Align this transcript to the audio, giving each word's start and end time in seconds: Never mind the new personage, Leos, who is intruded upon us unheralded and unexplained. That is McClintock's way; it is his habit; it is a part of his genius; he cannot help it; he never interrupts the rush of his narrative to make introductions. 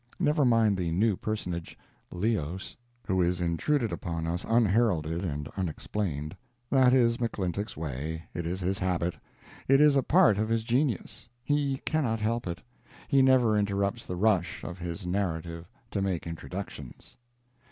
Never 0.19 0.43
mind 0.43 0.77
the 0.77 0.89
new 0.89 1.15
personage, 1.15 1.77
Leos, 2.09 2.75
who 3.05 3.21
is 3.21 3.39
intruded 3.39 3.91
upon 3.91 4.25
us 4.25 4.43
unheralded 4.49 5.23
and 5.23 5.47
unexplained. 5.55 6.35
That 6.71 6.91
is 6.91 7.17
McClintock's 7.17 7.77
way; 7.77 8.23
it 8.33 8.47
is 8.47 8.61
his 8.61 8.79
habit; 8.79 9.19
it 9.67 9.79
is 9.79 9.95
a 9.95 10.01
part 10.01 10.39
of 10.39 10.49
his 10.49 10.63
genius; 10.63 11.29
he 11.43 11.77
cannot 11.85 12.19
help 12.19 12.47
it; 12.47 12.63
he 13.09 13.21
never 13.21 13.55
interrupts 13.55 14.07
the 14.07 14.15
rush 14.15 14.63
of 14.63 14.79
his 14.79 15.05
narrative 15.05 15.69
to 15.91 16.01
make 16.01 16.25
introductions. 16.25 17.15